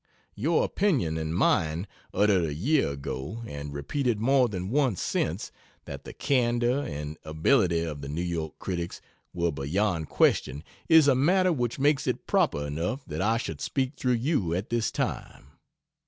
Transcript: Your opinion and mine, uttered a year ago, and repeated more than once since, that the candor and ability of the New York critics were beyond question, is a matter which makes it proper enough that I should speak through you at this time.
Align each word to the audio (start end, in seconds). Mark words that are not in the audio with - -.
Your 0.33 0.63
opinion 0.65 1.15
and 1.19 1.35
mine, 1.35 1.85
uttered 2.11 2.43
a 2.45 2.55
year 2.55 2.89
ago, 2.93 3.43
and 3.45 3.71
repeated 3.71 4.19
more 4.19 4.49
than 4.49 4.71
once 4.71 4.99
since, 4.99 5.51
that 5.85 6.05
the 6.05 6.11
candor 6.13 6.79
and 6.79 7.19
ability 7.23 7.81
of 7.83 8.01
the 8.01 8.09
New 8.09 8.23
York 8.23 8.57
critics 8.57 8.99
were 9.31 9.51
beyond 9.51 10.09
question, 10.09 10.63
is 10.89 11.07
a 11.07 11.13
matter 11.13 11.53
which 11.53 11.77
makes 11.77 12.07
it 12.07 12.25
proper 12.25 12.65
enough 12.65 13.05
that 13.05 13.21
I 13.21 13.37
should 13.37 13.61
speak 13.61 13.93
through 13.95 14.13
you 14.13 14.55
at 14.55 14.71
this 14.71 14.89
time. 14.89 15.51